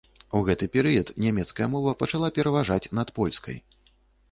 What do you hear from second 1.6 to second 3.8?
мова пачала пераважаць над польскай.